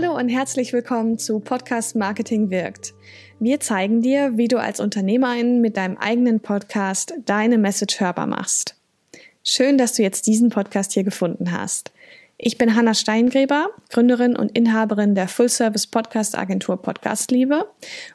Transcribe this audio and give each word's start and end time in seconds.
Hallo 0.00 0.16
und 0.16 0.28
herzlich 0.28 0.72
willkommen 0.72 1.18
zu 1.18 1.40
Podcast 1.40 1.96
Marketing 1.96 2.50
wirkt. 2.50 2.94
Wir 3.40 3.58
zeigen 3.58 4.00
dir, 4.00 4.30
wie 4.36 4.46
du 4.46 4.60
als 4.60 4.78
Unternehmerin 4.78 5.60
mit 5.60 5.76
deinem 5.76 5.96
eigenen 5.96 6.38
Podcast 6.38 7.14
deine 7.26 7.58
Message 7.58 7.98
hörbar 7.98 8.28
machst. 8.28 8.76
Schön, 9.42 9.76
dass 9.76 9.94
du 9.94 10.04
jetzt 10.04 10.28
diesen 10.28 10.50
Podcast 10.50 10.92
hier 10.92 11.02
gefunden 11.02 11.50
hast. 11.50 11.90
Ich 12.36 12.58
bin 12.58 12.76
Hanna 12.76 12.94
Steingräber, 12.94 13.70
Gründerin 13.90 14.36
und 14.36 14.56
Inhaberin 14.56 15.16
der 15.16 15.26
Full-Service-Podcast-Agentur 15.26 16.80
Podcastliebe 16.80 17.68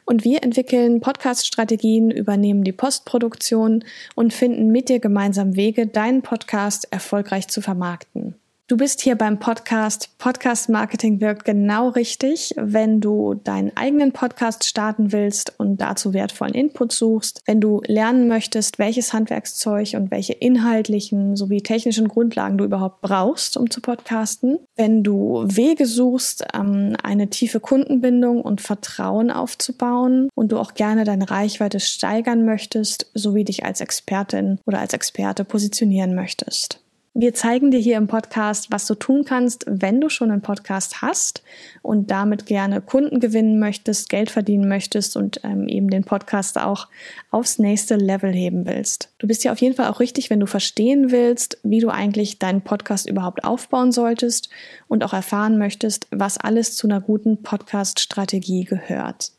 und 0.06 0.24
wir 0.24 0.42
entwickeln 0.42 1.02
Podcast-Strategien, 1.02 2.10
übernehmen 2.10 2.64
die 2.64 2.72
Postproduktion 2.72 3.84
und 4.14 4.32
finden 4.32 4.72
mit 4.72 4.88
dir 4.88 5.00
gemeinsam 5.00 5.54
Wege, 5.54 5.86
deinen 5.86 6.22
Podcast 6.22 6.90
erfolgreich 6.90 7.48
zu 7.48 7.60
vermarkten. 7.60 8.36
Du 8.66 8.78
bist 8.78 9.02
hier 9.02 9.14
beim 9.14 9.38
Podcast 9.40 10.16
Podcast 10.16 10.70
Marketing 10.70 11.20
wirkt 11.20 11.44
genau 11.44 11.90
richtig, 11.90 12.54
wenn 12.56 13.02
du 13.02 13.34
deinen 13.34 13.76
eigenen 13.76 14.12
Podcast 14.12 14.64
starten 14.64 15.12
willst 15.12 15.52
und 15.60 15.82
dazu 15.82 16.14
wertvollen 16.14 16.54
Input 16.54 16.90
suchst, 16.90 17.42
wenn 17.44 17.60
du 17.60 17.82
lernen 17.86 18.26
möchtest, 18.26 18.78
welches 18.78 19.12
Handwerkszeug 19.12 19.92
und 19.92 20.10
welche 20.10 20.32
inhaltlichen 20.32 21.36
sowie 21.36 21.60
technischen 21.60 22.08
Grundlagen 22.08 22.56
du 22.56 22.64
überhaupt 22.64 23.02
brauchst, 23.02 23.58
um 23.58 23.70
zu 23.70 23.82
podcasten, 23.82 24.58
wenn 24.76 25.02
du 25.02 25.44
Wege 25.44 25.84
suchst, 25.84 26.46
ähm, 26.54 26.96
eine 27.02 27.28
tiefe 27.28 27.60
Kundenbindung 27.60 28.40
und 28.40 28.62
Vertrauen 28.62 29.30
aufzubauen 29.30 30.30
und 30.34 30.52
du 30.52 30.58
auch 30.58 30.72
gerne 30.72 31.04
deine 31.04 31.30
Reichweite 31.30 31.80
steigern 31.80 32.46
möchtest, 32.46 33.10
sowie 33.12 33.44
dich 33.44 33.62
als 33.62 33.82
Expertin 33.82 34.58
oder 34.64 34.78
als 34.78 34.94
Experte 34.94 35.44
positionieren 35.44 36.14
möchtest. 36.14 36.80
Wir 37.16 37.32
zeigen 37.32 37.70
dir 37.70 37.78
hier 37.78 37.96
im 37.96 38.08
Podcast, 38.08 38.72
was 38.72 38.88
du 38.88 38.96
tun 38.96 39.24
kannst, 39.24 39.64
wenn 39.68 40.00
du 40.00 40.08
schon 40.08 40.32
einen 40.32 40.42
Podcast 40.42 41.00
hast 41.00 41.44
und 41.80 42.10
damit 42.10 42.44
gerne 42.44 42.80
Kunden 42.80 43.20
gewinnen 43.20 43.60
möchtest, 43.60 44.08
Geld 44.08 44.32
verdienen 44.32 44.66
möchtest 44.66 45.16
und 45.16 45.40
ähm, 45.44 45.68
eben 45.68 45.90
den 45.90 46.02
Podcast 46.02 46.58
auch 46.58 46.88
aufs 47.30 47.60
nächste 47.60 47.94
Level 47.94 48.32
heben 48.32 48.66
willst. 48.66 49.14
Du 49.18 49.28
bist 49.28 49.44
ja 49.44 49.52
auf 49.52 49.60
jeden 49.60 49.76
Fall 49.76 49.90
auch 49.90 50.00
richtig, 50.00 50.28
wenn 50.28 50.40
du 50.40 50.46
verstehen 50.46 51.12
willst, 51.12 51.58
wie 51.62 51.78
du 51.78 51.88
eigentlich 51.88 52.40
deinen 52.40 52.62
Podcast 52.62 53.08
überhaupt 53.08 53.44
aufbauen 53.44 53.92
solltest 53.92 54.50
und 54.88 55.04
auch 55.04 55.12
erfahren 55.12 55.56
möchtest, 55.56 56.08
was 56.10 56.36
alles 56.36 56.74
zu 56.74 56.88
einer 56.88 57.00
guten 57.00 57.44
Podcast-Strategie 57.44 58.64
gehört. 58.64 59.30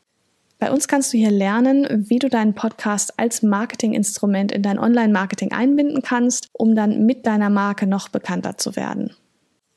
Bei 0.58 0.70
uns 0.70 0.88
kannst 0.88 1.12
du 1.12 1.18
hier 1.18 1.30
lernen, 1.30 1.86
wie 2.08 2.18
du 2.18 2.30
deinen 2.30 2.54
Podcast 2.54 3.18
als 3.18 3.42
Marketinginstrument 3.42 4.52
in 4.52 4.62
dein 4.62 4.78
Online-Marketing 4.78 5.52
einbinden 5.52 6.00
kannst, 6.00 6.48
um 6.52 6.74
dann 6.74 7.04
mit 7.04 7.26
deiner 7.26 7.50
Marke 7.50 7.86
noch 7.86 8.08
bekannter 8.08 8.56
zu 8.56 8.74
werden. 8.74 9.14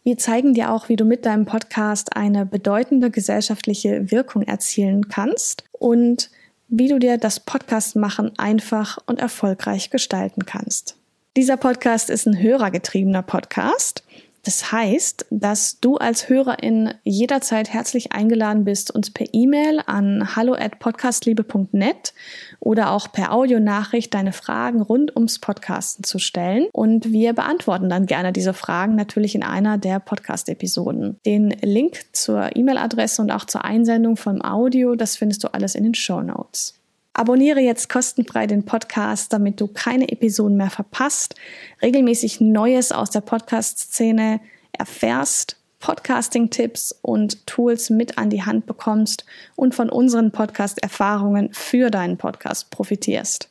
Wir 0.04 0.18
zeigen 0.18 0.54
dir 0.54 0.72
auch, 0.72 0.88
wie 0.88 0.96
du 0.96 1.04
mit 1.04 1.26
deinem 1.26 1.46
Podcast 1.46 2.16
eine 2.16 2.46
bedeutende 2.46 3.12
gesellschaftliche 3.12 4.10
Wirkung 4.10 4.44
erzielen 4.44 5.10
kannst 5.10 5.66
und 5.74 6.32
wie 6.70 6.88
du 6.88 6.98
dir 6.98 7.18
das 7.18 7.42
Podcast-Machen 7.42 8.32
einfach 8.38 8.98
und 9.06 9.20
erfolgreich 9.20 9.90
gestalten 9.90 10.46
kannst. 10.46 10.96
Dieser 11.36 11.58
Podcast 11.58 12.10
ist 12.10 12.26
ein 12.26 12.42
hörergetriebener 12.42 13.22
Podcast. 13.22 14.04
Das 14.44 14.72
heißt, 14.72 15.26
dass 15.30 15.80
du 15.80 15.98
als 15.98 16.30
Hörerin 16.30 16.94
jederzeit 17.04 17.70
herzlich 17.70 18.14
eingeladen 18.14 18.64
bist, 18.64 18.90
uns 18.94 19.12
per 19.12 19.28
E-Mail 19.34 19.82
an 19.86 20.36
hallo 20.36 20.54
at 20.54 20.80
podcastliebe.net 20.80 22.14
oder 22.60 22.92
auch 22.92 23.12
per 23.12 23.34
Audionachricht 23.34 24.14
deine 24.14 24.32
Fragen 24.32 24.82
rund 24.82 25.16
ums 25.16 25.40
Podcasten 25.40 26.04
zu 26.04 26.20
stellen. 26.20 26.68
Und 26.72 27.12
wir 27.12 27.34
beantworten 27.34 27.90
dann 27.90 28.06
gerne 28.06 28.32
diese 28.32 28.54
Fragen 28.54 28.96
natürlich 28.96 29.36
in 29.36 29.44
einer 29.44 29.78
der 29.78 30.00
Podcast-Episoden. 30.00 31.20
Den 31.26 31.50
Link 31.62 32.06
zur 32.14 32.56
E-Mail-Adresse 32.56 33.22
und 33.22 33.32
auch 33.32 33.46
zur 33.46 33.66
Einsendung 33.66 34.16
vom 34.16 34.42
Audio, 34.42 34.96
das 34.96 35.18
findest 35.18 35.44
du 35.44 35.54
alles 35.54 35.76
in 35.76 35.84
den 35.84 35.96
Show 35.96 36.22
Notes. 36.22 36.79
Abonniere 37.20 37.60
jetzt 37.60 37.90
kostenfrei 37.90 38.48
den 38.48 38.64
Podcast, 38.64 39.34
damit 39.34 39.60
du 39.60 39.68
keine 39.68 40.08
Episoden 40.08 40.56
mehr 40.56 40.70
verpasst, 40.70 41.36
regelmäßig 41.82 42.40
Neues 42.40 42.94
aus 42.94 43.10
der 43.10 43.20
Podcast-Szene 43.20 44.40
erfährst, 44.72 45.58
Podcasting-Tipps 45.82 46.98
und 47.02 47.46
Tools 47.46 47.90
mit 47.90 48.18
an 48.18 48.30
die 48.30 48.44
Hand 48.44 48.68
bekommst 48.68 49.26
und 49.58 49.76
von 49.76 49.90
unseren 49.90 50.32
Podcast-Erfahrungen 50.32 51.50
für 51.52 51.90
deinen 51.90 52.16
Podcast 52.16 52.72
profitierst. 52.72 53.49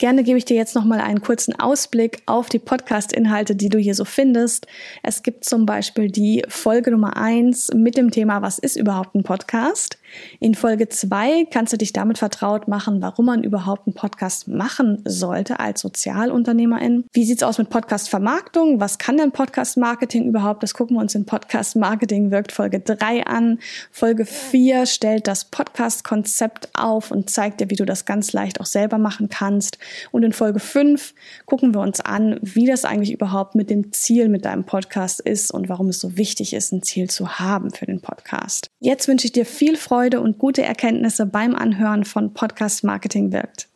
Gerne 0.00 0.22
gebe 0.22 0.38
ich 0.38 0.46
dir 0.46 0.56
jetzt 0.56 0.74
nochmal 0.74 0.98
einen 0.98 1.20
kurzen 1.20 1.60
Ausblick 1.60 2.22
auf 2.24 2.48
die 2.48 2.58
Podcast-Inhalte, 2.58 3.54
die 3.54 3.68
du 3.68 3.76
hier 3.76 3.94
so 3.94 4.06
findest. 4.06 4.66
Es 5.02 5.22
gibt 5.22 5.44
zum 5.44 5.66
Beispiel 5.66 6.10
die 6.10 6.42
Folge 6.48 6.90
Nummer 6.90 7.18
eins 7.18 7.68
mit 7.74 7.98
dem 7.98 8.10
Thema, 8.10 8.40
was 8.40 8.58
ist 8.58 8.76
überhaupt 8.76 9.14
ein 9.14 9.24
Podcast? 9.24 9.98
In 10.40 10.54
Folge 10.54 10.88
zwei 10.88 11.44
kannst 11.50 11.74
du 11.74 11.76
dich 11.76 11.92
damit 11.92 12.16
vertraut 12.16 12.66
machen, 12.66 13.02
warum 13.02 13.26
man 13.26 13.44
überhaupt 13.44 13.86
einen 13.86 13.94
Podcast 13.94 14.48
machen 14.48 15.02
sollte 15.04 15.60
als 15.60 15.82
Sozialunternehmerin. 15.82 17.04
Wie 17.12 17.26
sieht's 17.26 17.42
aus 17.42 17.58
mit 17.58 17.68
Podcast-Vermarktung? 17.68 18.80
Was 18.80 18.96
kann 18.96 19.18
denn 19.18 19.32
Podcast-Marketing 19.32 20.24
überhaupt? 20.24 20.62
Das 20.62 20.72
gucken 20.72 20.96
wir 20.96 21.02
uns 21.02 21.14
in 21.14 21.26
Podcast-Marketing 21.26 22.30
wirkt 22.30 22.52
Folge 22.52 22.80
drei 22.80 23.26
an. 23.26 23.58
Folge 23.90 24.24
vier 24.24 24.86
stellt 24.86 25.26
das 25.26 25.44
Podcast-Konzept 25.44 26.70
auf 26.72 27.10
und 27.10 27.28
zeigt 27.28 27.60
dir, 27.60 27.68
wie 27.68 27.76
du 27.76 27.84
das 27.84 28.06
ganz 28.06 28.32
leicht 28.32 28.62
auch 28.62 28.66
selber 28.66 28.96
machen 28.96 29.28
kannst. 29.28 29.76
Und 30.10 30.22
in 30.22 30.32
Folge 30.32 30.60
5 30.60 31.14
gucken 31.46 31.74
wir 31.74 31.80
uns 31.80 32.00
an, 32.00 32.38
wie 32.42 32.66
das 32.66 32.84
eigentlich 32.84 33.12
überhaupt 33.12 33.54
mit 33.54 33.70
dem 33.70 33.92
Ziel 33.92 34.28
mit 34.28 34.44
deinem 34.44 34.64
Podcast 34.64 35.20
ist 35.20 35.50
und 35.50 35.68
warum 35.68 35.88
es 35.88 36.00
so 36.00 36.16
wichtig 36.16 36.52
ist, 36.52 36.72
ein 36.72 36.82
Ziel 36.82 37.08
zu 37.10 37.38
haben 37.38 37.70
für 37.70 37.86
den 37.86 38.00
Podcast. 38.00 38.68
Jetzt 38.80 39.08
wünsche 39.08 39.26
ich 39.26 39.32
dir 39.32 39.46
viel 39.46 39.76
Freude 39.76 40.20
und 40.20 40.38
gute 40.38 40.62
Erkenntnisse 40.62 41.26
beim 41.26 41.54
Anhören 41.54 42.04
von 42.04 42.34
Podcast 42.34 42.84
Marketing 42.84 43.32
wirkt. 43.32 43.68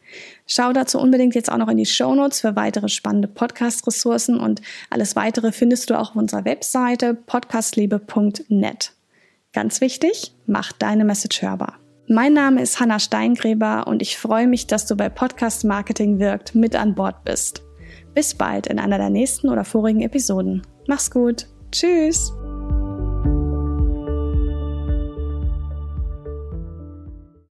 Schau 0.47 0.73
dazu 0.73 0.99
unbedingt 0.99 1.35
jetzt 1.35 1.51
auch 1.51 1.57
noch 1.57 1.69
in 1.69 1.79
die 1.79 1.87
Show 1.87 2.15
Notes 2.15 2.41
für 2.41 2.57
weitere 2.57 2.89
spannende 2.89 3.29
Podcast-Ressourcen 3.29 4.39
und 4.39 4.61
alles 4.91 5.17
weitere 5.17 5.53
findest 5.53 5.91
du 5.91 5.99
auch 5.99 6.11
auf 6.11 6.17
unserer 6.17 6.45
Webseite 6.45 7.15
podcastliebe.net. 7.15 8.93
Ganz 9.53 9.81
wichtig, 9.81 10.33
mach 10.47 10.73
deine 10.73 11.05
Message 11.05 11.43
hörbar. 11.43 11.84
Mein 12.07 12.35
Name 12.35 12.61
ist 12.61 12.81
Hanna 12.81 12.99
Steingräber 12.99 13.87
und 13.87 14.03
ich 14.03 14.19
freue 14.19 14.47
mich, 14.47 14.67
dass 14.67 14.85
du 14.85 14.95
bei 14.95 15.09
Podcast 15.09 15.65
Marketing 15.65 16.19
wirkt 16.19 16.55
mit 16.55 16.77
an 16.77 16.95
Bord 16.95 17.25
bist. 17.25 17.63
Bis 18.13 18.35
bald 18.35 18.67
in 18.67 18.79
einer 18.79 18.99
der 18.99 19.09
nächsten 19.09 19.49
oder 19.49 19.65
vorigen 19.65 20.03
Episoden. 20.03 20.63
Mach's 20.87 21.11
gut. 21.11 21.47
Tschüss. 21.73 22.31